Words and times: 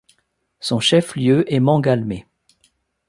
Son 0.59 0.79
chef-lieu 0.79 1.43
est 1.53 1.59
Mangalmé. 1.59 2.25